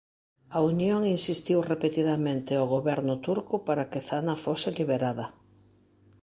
A 0.57 0.59
Unión 0.73 1.01
insistiu 1.17 1.57
repetidamente 1.73 2.51
ao 2.55 2.69
goberno 2.75 3.15
turco 3.27 3.55
para 3.67 3.87
que 3.91 4.05
Zana 4.09 4.35
fose 4.45 4.69
liberada. 4.79 5.25